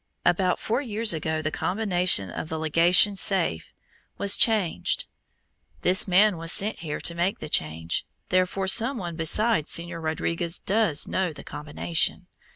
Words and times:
"About 0.25 0.57
four 0.57 0.81
years 0.81 1.13
ago 1.13 1.43
the 1.43 1.51
combination 1.51 2.31
on 2.31 2.47
the 2.47 2.57
legation 2.57 3.15
safe 3.15 3.71
was 4.17 4.35
changed. 4.35 5.05
This 5.83 6.07
man 6.07 6.37
was 6.37 6.51
sent 6.51 6.79
here 6.79 6.99
to 7.01 7.13
make 7.13 7.37
the 7.37 7.47
change, 7.49 8.07
therefore 8.29 8.67
some 8.67 8.97
one 8.97 9.15
besides 9.15 9.69
Señor 9.71 10.01
Rodriguez 10.01 10.57
does 10.57 11.07
know 11.07 11.31
the 11.33 11.43
combination. 11.43 12.25